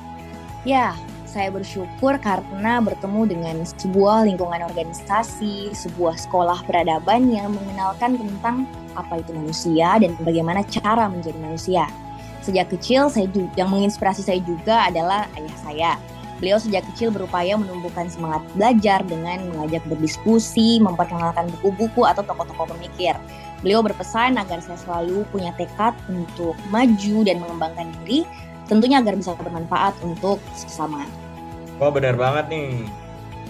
Ya, 0.64 0.96
saya 1.28 1.52
bersyukur 1.52 2.16
karena 2.18 2.80
bertemu 2.80 3.22
dengan 3.28 3.56
sebuah 3.62 4.24
lingkungan 4.24 4.64
organisasi, 4.64 5.76
sebuah 5.76 6.16
sekolah 6.16 6.64
peradaban 6.64 7.28
yang 7.28 7.52
mengenalkan 7.52 8.16
tentang 8.16 8.64
apa 8.96 9.20
itu 9.20 9.36
manusia 9.36 10.00
dan 10.00 10.16
bagaimana 10.24 10.64
cara 10.66 11.06
menjadi 11.06 11.38
manusia. 11.38 11.84
Sejak 12.40 12.72
kecil, 12.72 13.12
saya 13.12 13.28
juga, 13.28 13.52
yang 13.60 13.68
menginspirasi 13.68 14.24
saya 14.24 14.40
juga 14.40 14.88
adalah 14.88 15.28
ayah 15.36 15.56
saya 15.60 15.92
Beliau 16.38 16.58
sejak 16.62 16.86
kecil 16.94 17.10
berupaya 17.10 17.58
menumbuhkan 17.58 18.06
semangat 18.06 18.46
belajar 18.54 19.02
dengan 19.02 19.42
mengajak 19.50 19.82
berdiskusi, 19.90 20.78
memperkenalkan 20.78 21.50
buku-buku 21.58 22.06
atau 22.06 22.22
tokoh-tokoh 22.22 22.70
pemikir. 22.78 23.18
Beliau 23.58 23.82
berpesan 23.82 24.38
agar 24.38 24.62
saya 24.62 24.78
selalu 24.78 25.26
punya 25.34 25.50
tekad 25.58 25.98
untuk 26.06 26.54
maju 26.70 27.16
dan 27.26 27.42
mengembangkan 27.42 27.90
diri, 28.02 28.22
tentunya 28.70 29.02
agar 29.02 29.18
bisa 29.18 29.34
bermanfaat 29.34 29.98
untuk 30.06 30.38
sesama. 30.54 31.02
Wah 31.82 31.90
benar 31.90 32.14
banget 32.14 32.46
nih. 32.54 32.86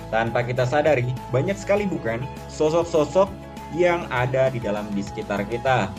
Tanpa 0.09 0.40
kita 0.40 0.64
sadari, 0.64 1.12
banyak 1.28 1.61
sekali 1.61 1.85
bukan 1.85 2.25
sosok-sosok 2.49 3.28
yang 3.76 4.09
ada 4.09 4.49
di 4.49 4.57
dalam 4.57 4.88
di 4.97 5.04
sekitar 5.04 5.45
kita. 5.45 5.92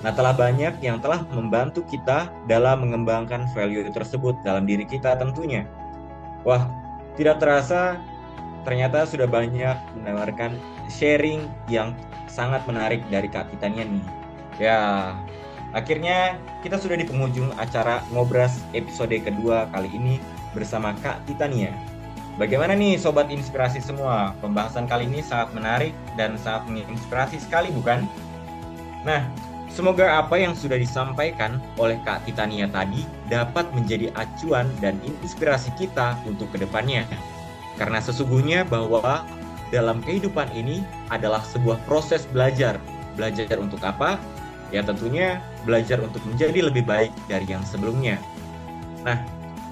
Nah, 0.00 0.12
telah 0.16 0.32
banyak 0.32 0.80
yang 0.80 0.96
telah 1.04 1.28
membantu 1.28 1.84
kita 1.84 2.32
dalam 2.48 2.88
mengembangkan 2.88 3.44
value 3.52 3.84
tersebut 3.92 4.32
dalam 4.40 4.64
diri 4.64 4.88
kita 4.88 5.12
tentunya. 5.20 5.68
Wah, 6.44 6.68
tidak 7.16 7.42
terasa 7.42 8.00
ternyata 8.64 9.08
sudah 9.08 9.24
banyak 9.24 9.76
mendengarkan 9.96 10.56
sharing 10.88 11.48
yang 11.68 11.96
sangat 12.28 12.64
menarik 12.68 13.00
dari 13.08 13.28
Kak 13.28 13.48
Titania 13.52 13.84
nih. 13.84 14.04
Ya, 14.60 14.80
akhirnya 15.72 16.36
kita 16.60 16.76
sudah 16.76 16.96
di 17.00 17.08
penghujung 17.08 17.48
acara 17.56 18.04
Ngobras 18.12 18.60
episode 18.76 19.16
kedua 19.20 19.68
kali 19.72 19.88
ini 19.92 20.20
bersama 20.52 20.92
Kak 21.00 21.24
Titania. 21.24 21.72
Bagaimana 22.38 22.72
nih 22.72 22.96
Sobat 22.96 23.28
Inspirasi 23.28 23.84
semua? 23.84 24.32
Pembahasan 24.40 24.88
kali 24.88 25.04
ini 25.04 25.20
sangat 25.20 25.52
menarik 25.52 25.92
dan 26.16 26.40
sangat 26.40 26.72
menginspirasi 26.72 27.36
sekali 27.36 27.68
bukan? 27.68 28.08
Nah, 29.04 29.28
semoga 29.70 30.20
apa 30.20 30.36
yang 30.36 30.52
sudah 30.52 30.76
disampaikan 30.76 31.62
oleh 31.80 31.96
Kak 32.02 32.26
Titania 32.26 32.66
tadi 32.68 33.06
dapat 33.30 33.70
menjadi 33.72 34.10
acuan 34.18 34.66
dan 34.82 34.98
inspirasi 35.22 35.72
kita 35.78 36.18
untuk 36.26 36.50
ke 36.52 36.60
depannya. 36.60 37.06
Karena 37.80 38.02
sesungguhnya 38.02 38.68
bahwa 38.68 39.24
dalam 39.70 40.02
kehidupan 40.02 40.50
ini 40.52 40.82
adalah 41.08 41.40
sebuah 41.40 41.78
proses 41.86 42.26
belajar. 42.28 42.76
Belajar 43.14 43.56
untuk 43.56 43.80
apa? 43.86 44.18
Ya 44.74 44.82
tentunya 44.82 45.42
belajar 45.64 45.98
untuk 46.02 46.22
menjadi 46.26 46.70
lebih 46.70 46.86
baik 46.86 47.10
dari 47.26 47.46
yang 47.48 47.62
sebelumnya. 47.66 48.18
Nah, 49.02 49.18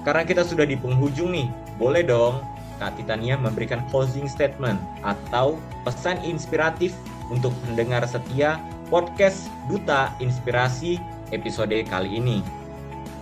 karena 0.03 0.23
kita 0.25 0.43
sudah 0.43 0.65
di 0.65 0.75
penghujung 0.79 1.31
nih, 1.31 1.47
boleh 1.77 2.03
dong 2.03 2.41
Kak 2.79 2.95
Titania 2.95 3.35
memberikan 3.35 3.83
closing 3.91 4.25
statement 4.31 4.79
atau 5.03 5.59
pesan 5.83 6.19
inspiratif 6.23 6.95
untuk 7.27 7.51
mendengar 7.67 8.03
setia 8.07 8.57
podcast 8.89 9.47
Duta 9.69 10.11
Inspirasi 10.17 10.97
episode 11.29 11.73
kali 11.87 12.17
ini. 12.17 12.41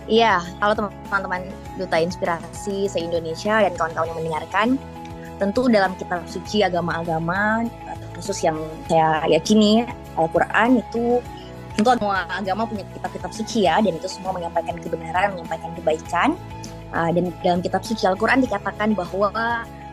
Iya, 0.08 0.40
kalau 0.56 0.74
teman-teman 0.74 1.44
Duta 1.76 2.00
Inspirasi 2.00 2.88
se-Indonesia 2.88 3.60
dan 3.60 3.72
kawan-kawan 3.76 4.08
yang 4.08 4.18
mendengarkan, 4.24 4.68
tentu 5.36 5.68
dalam 5.68 5.92
kitab 6.00 6.24
suci 6.24 6.64
agama-agama, 6.64 7.68
khusus 8.16 8.40
yang 8.40 8.56
saya 8.88 9.28
yakini, 9.28 9.84
Al-Quran 10.16 10.80
itu 10.80 11.20
tentu 11.76 11.94
semua 11.94 12.26
agama 12.32 12.66
punya 12.66 12.82
kitab-kitab 12.96 13.30
suci 13.30 13.68
ya, 13.68 13.78
dan 13.84 13.92
itu 13.94 14.08
semua 14.10 14.32
menyampaikan 14.34 14.80
kebenaran, 14.80 15.36
menyampaikan 15.36 15.70
kebaikan. 15.78 16.30
Uh, 16.88 17.12
dan 17.12 17.28
dalam 17.44 17.60
kitab 17.60 17.84
suci 17.84 18.08
Al-Quran 18.08 18.40
dikatakan 18.40 18.96
bahwa 18.96 19.28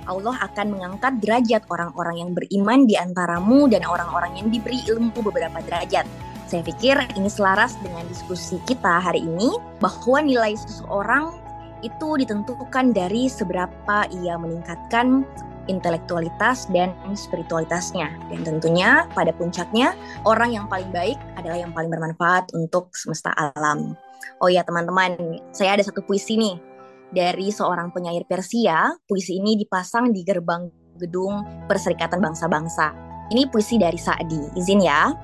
Allah 0.05 0.37
akan 0.41 0.77
mengangkat 0.77 1.17
derajat 1.21 1.65
orang-orang 1.69 2.21
yang 2.21 2.31
beriman 2.33 2.85
di 2.85 2.95
antaramu 2.97 3.65
dan 3.69 3.85
orang-orang 3.85 4.37
yang 4.37 4.47
diberi 4.53 4.81
ilmu 4.85 5.13
beberapa 5.21 5.61
derajat. 5.65 6.05
Saya 6.45 6.61
pikir 6.61 6.93
ini 7.17 7.25
selaras 7.25 7.73
dengan 7.81 8.05
diskusi 8.05 8.61
kita 8.69 9.01
hari 9.01 9.25
ini 9.25 9.57
bahwa 9.81 10.21
nilai 10.21 10.53
seseorang 10.53 11.33
itu 11.81 12.17
ditentukan 12.21 12.93
dari 12.93 13.25
seberapa 13.29 14.05
ia 14.09 14.37
meningkatkan 14.37 15.25
intelektualitas 15.65 16.69
dan 16.69 16.93
spiritualitasnya. 17.17 18.13
Dan 18.29 18.45
tentunya 18.45 19.09
pada 19.17 19.33
puncaknya 19.33 19.97
orang 20.25 20.53
yang 20.53 20.65
paling 20.69 20.89
baik 20.93 21.17
adalah 21.37 21.57
yang 21.57 21.73
paling 21.73 21.89
bermanfaat 21.89 22.53
untuk 22.53 22.93
semesta 22.93 23.33
alam. 23.33 23.97
Oh 24.41 24.49
ya 24.49 24.61
teman-teman, 24.61 25.41
saya 25.49 25.77
ada 25.77 25.83
satu 25.85 26.05
puisi 26.05 26.37
nih 26.37 26.74
dari 27.15 27.47
seorang 27.49 27.95
penyair 27.95 28.27
Persia. 28.27 28.91
Puisi 29.07 29.39
ini 29.39 29.55
dipasang 29.55 30.11
di 30.11 30.27
gerbang 30.27 30.67
gedung 30.99 31.65
Perserikatan 31.71 32.19
Bangsa-Bangsa. 32.19 32.91
Ini 33.31 33.47
puisi 33.47 33.79
dari 33.79 33.95
Sa'di. 33.95 34.59
Izin 34.59 34.83
ya. 34.83 35.15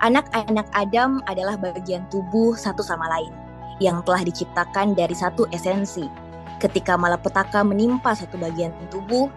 Anak-anak 0.00 0.72
Adam 0.72 1.20
adalah 1.28 1.60
bagian 1.60 2.08
tubuh 2.08 2.56
satu 2.56 2.80
sama 2.80 3.06
lain 3.12 3.32
yang 3.80 4.00
telah 4.04 4.24
diciptakan 4.24 4.96
dari 4.96 5.12
satu 5.12 5.44
esensi. 5.52 6.08
Ketika 6.56 6.96
malapetaka 6.96 7.60
menimpa 7.60 8.16
satu 8.16 8.40
bagian 8.40 8.72
tubuh, 8.88 9.28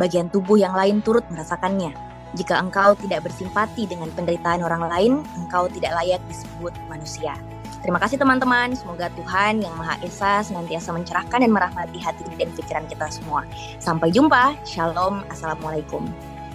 bagian 0.00 0.32
tubuh 0.32 0.56
yang 0.56 0.72
lain 0.72 1.04
turut 1.04 1.24
merasakannya. 1.28 1.92
Jika 2.32 2.56
engkau 2.56 2.96
tidak 2.96 3.28
bersimpati 3.28 3.84
dengan 3.84 4.08
penderitaan 4.16 4.64
orang 4.64 4.88
lain, 4.88 5.12
engkau 5.36 5.68
tidak 5.68 5.92
layak 6.00 6.20
disebut 6.32 6.72
manusia. 6.88 7.36
Terima 7.82 7.98
kasih 7.98 8.14
teman-teman. 8.14 8.78
Semoga 8.78 9.10
Tuhan 9.18 9.58
yang 9.58 9.74
Maha 9.74 9.98
Esa 10.06 10.46
senantiasa 10.46 10.94
mencerahkan 10.94 11.42
dan 11.42 11.50
merahmati 11.50 11.98
hati 11.98 12.22
dan 12.38 12.54
pikiran 12.54 12.86
kita 12.86 13.10
semua. 13.10 13.42
Sampai 13.82 14.14
jumpa. 14.14 14.54
Shalom. 14.62 15.26
Assalamualaikum. 15.26 16.06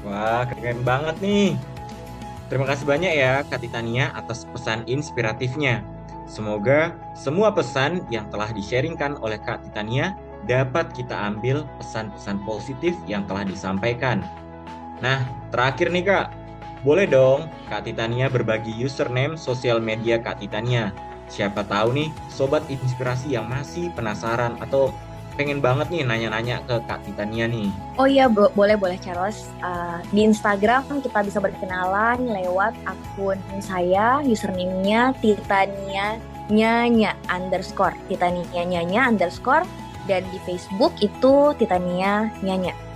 Wah, 0.08 0.48
keren 0.48 0.88
banget 0.88 1.20
nih. 1.20 1.60
Terima 2.48 2.64
kasih 2.64 2.88
banyak 2.88 3.12
ya 3.12 3.44
Kak 3.44 3.60
Titania 3.60 4.16
atas 4.16 4.48
pesan 4.48 4.88
inspiratifnya. 4.88 5.84
Semoga 6.32 6.96
semua 7.12 7.52
pesan 7.52 8.08
yang 8.08 8.32
telah 8.32 8.48
di-sharingkan 8.56 9.20
oleh 9.20 9.36
Kak 9.44 9.68
Titania 9.68 10.16
dapat 10.48 10.96
kita 10.96 11.12
ambil 11.12 11.68
pesan-pesan 11.76 12.40
positif 12.48 12.96
yang 13.04 13.28
telah 13.28 13.44
disampaikan. 13.44 14.24
Nah, 15.04 15.28
terakhir 15.52 15.92
nih 15.92 16.08
Kak, 16.08 16.28
boleh 16.88 17.04
dong 17.04 17.52
Kak 17.68 17.84
Titania 17.84 18.32
berbagi 18.32 18.72
username 18.80 19.36
sosial 19.36 19.84
media 19.84 20.16
Kak 20.24 20.40
Titania 20.40 20.96
siapa 21.28 21.64
tahu 21.68 21.96
nih 21.96 22.10
sobat 22.32 22.64
inspirasi 22.68 23.36
yang 23.36 23.48
masih 23.48 23.92
penasaran 23.94 24.56
atau 24.64 24.92
pengen 25.38 25.62
banget 25.62 25.94
nih 25.94 26.02
nanya-nanya 26.02 26.66
ke 26.66 26.82
Kak 26.90 27.06
Titania 27.06 27.46
nih. 27.46 27.70
Oh 28.02 28.10
iya, 28.10 28.26
bo 28.26 28.50
boleh 28.58 28.74
boleh 28.74 28.98
Charles. 28.98 29.46
Uh, 29.62 30.02
di 30.10 30.26
Instagram 30.26 30.84
kita 31.06 31.22
bisa 31.22 31.38
berkenalan 31.38 32.26
lewat 32.26 32.74
akun 32.90 33.38
saya, 33.62 34.20
username-nya 34.26 35.14
Titania 35.22 36.18
Nyanya 36.48 37.14
underscore 37.28 37.94
Titania 38.08 38.64
Nyanya 38.66 39.14
underscore 39.14 39.68
dan 40.10 40.26
di 40.34 40.40
Facebook 40.48 40.96
itu 41.04 41.54
Titania 41.60 42.34
Nyanya. 42.42 42.87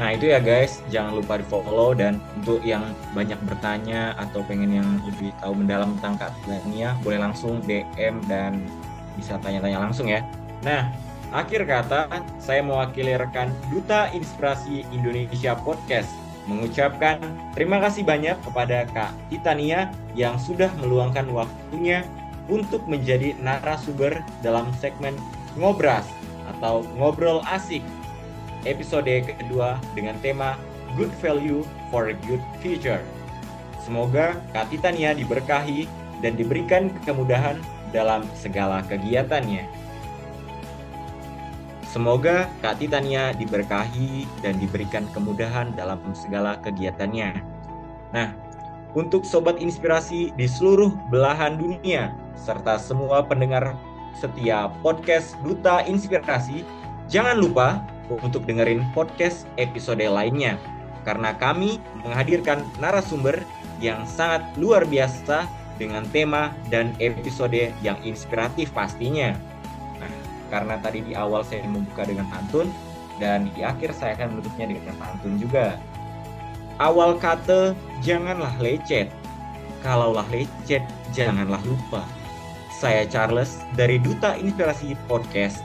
Nah 0.00 0.16
itu 0.16 0.32
ya 0.32 0.40
guys, 0.40 0.80
jangan 0.88 1.20
lupa 1.20 1.36
di 1.36 1.44
follow 1.44 1.92
dan 1.92 2.24
untuk 2.40 2.64
yang 2.64 2.80
banyak 3.12 3.36
bertanya 3.44 4.16
atau 4.16 4.40
pengen 4.48 4.72
yang 4.80 4.88
lebih 5.04 5.28
tahu 5.44 5.52
mendalam 5.52 5.92
tentang 6.00 6.16
Kak 6.16 6.32
Tania, 6.48 6.96
boleh 7.04 7.20
langsung 7.20 7.60
DM 7.68 8.16
dan 8.24 8.64
bisa 9.20 9.36
tanya-tanya 9.44 9.76
langsung 9.76 10.08
ya. 10.08 10.24
Nah, 10.64 10.88
akhir 11.36 11.68
kata, 11.68 12.08
saya 12.40 12.64
mewakili 12.64 13.12
rekan 13.12 13.52
Duta 13.68 14.08
Inspirasi 14.16 14.88
Indonesia 14.88 15.52
Podcast 15.60 16.08
mengucapkan 16.48 17.20
terima 17.52 17.76
kasih 17.84 18.00
banyak 18.00 18.40
kepada 18.40 18.88
Kak 18.96 19.12
Titania 19.28 19.92
yang 20.16 20.40
sudah 20.40 20.72
meluangkan 20.80 21.28
waktunya 21.28 22.08
untuk 22.48 22.88
menjadi 22.88 23.36
narasumber 23.44 24.24
dalam 24.40 24.72
segmen 24.80 25.12
Ngobras 25.60 26.08
atau 26.56 26.82
Ngobrol 26.96 27.44
Asik 27.44 27.84
episode 28.68 29.08
kedua 29.24 29.80
dengan 29.96 30.16
tema 30.20 30.56
Good 30.98 31.12
Value 31.22 31.62
for 31.88 32.10
a 32.10 32.16
Good 32.26 32.42
Future. 32.60 33.00
Semoga 33.80 34.36
Kak 34.52 34.68
Titania 34.68 35.16
diberkahi 35.16 35.88
dan 36.20 36.36
diberikan 36.36 36.92
kemudahan 37.08 37.56
dalam 37.90 38.26
segala 38.36 38.84
kegiatannya. 38.86 39.66
Semoga 41.90 42.46
Kak 42.62 42.78
Titania 42.78 43.34
diberkahi 43.34 44.22
dan 44.46 44.62
diberikan 44.62 45.10
kemudahan 45.10 45.74
dalam 45.74 45.98
segala 46.14 46.54
kegiatannya. 46.62 47.42
Nah, 48.14 48.30
untuk 48.94 49.26
sobat 49.26 49.58
inspirasi 49.58 50.30
di 50.38 50.46
seluruh 50.46 50.94
belahan 51.10 51.58
dunia 51.58 52.14
serta 52.38 52.78
semua 52.78 53.26
pendengar 53.26 53.74
setia 54.14 54.70
podcast 54.86 55.34
Duta 55.42 55.82
Inspirasi, 55.86 56.62
jangan 57.10 57.42
lupa 57.42 57.82
untuk 58.18 58.42
dengerin 58.48 58.82
podcast 58.90 59.46
episode 59.60 60.02
lainnya 60.02 60.58
karena 61.06 61.32
kami 61.36 61.80
menghadirkan 62.04 62.64
narasumber 62.82 63.40
yang 63.80 64.04
sangat 64.04 64.44
luar 64.60 64.84
biasa 64.84 65.48
dengan 65.80 66.04
tema 66.12 66.52
dan 66.68 66.92
episode 67.00 67.72
yang 67.80 67.96
inspiratif 68.04 68.68
pastinya. 68.76 69.32
Nah, 69.96 70.12
karena 70.52 70.76
tadi 70.84 71.00
di 71.00 71.16
awal 71.16 71.40
saya 71.40 71.64
membuka 71.64 72.04
dengan 72.04 72.28
pantun 72.28 72.68
dan 73.16 73.48
di 73.56 73.64
akhir 73.64 73.96
saya 73.96 74.12
akan 74.20 74.36
menutupnya 74.36 74.76
dengan 74.76 74.94
pantun 75.00 75.40
juga. 75.40 75.80
Awal 76.76 77.16
kata 77.16 77.72
janganlah 78.04 78.52
lecet. 78.60 79.08
Kalaulah 79.80 80.28
lecet 80.28 80.84
janganlah 81.16 81.60
lupa. 81.64 82.04
Saya 82.76 83.04
Charles 83.08 83.60
dari 83.76 84.00
Duta 84.00 84.36
Inspirasi 84.36 84.96
Podcast 85.08 85.60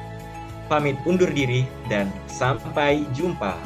pamit 0.68 0.98
undur 1.06 1.30
diri 1.30 1.66
dan 1.88 2.10
sampai 2.30 3.06
jumpa. 3.14 3.58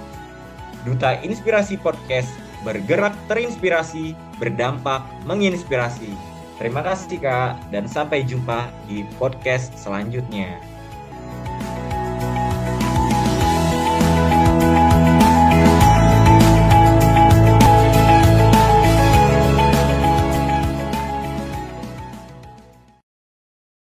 Duta 0.87 1.19
Inspirasi 1.19 1.75
Podcast 1.75 2.31
bergerak 2.63 3.15
terinspirasi, 3.31 4.15
berdampak 4.39 5.03
menginspirasi. 5.23 6.11
Terima 6.59 6.83
kasih 6.83 7.23
Kak, 7.23 7.71
dan 7.71 7.87
sampai 7.87 8.27
jumpa 8.27 8.67
di 8.87 9.07
podcast 9.15 9.71
selanjutnya. 9.79 10.59